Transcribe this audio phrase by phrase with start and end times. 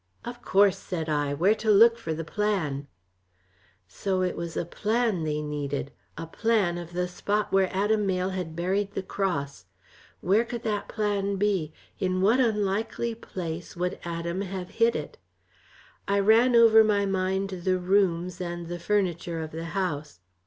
[0.25, 2.87] "Of course," said I, "where to look for the plan."
[3.87, 8.31] So it was a plan they needed, a plan of the spot where Adam Mayle
[8.31, 9.65] had buried the cross.
[10.19, 15.19] Where could that plan be, in what unlikely place would Adam have hid it?
[16.07, 20.19] I ran over my mind the rooms, and the furniture of the house.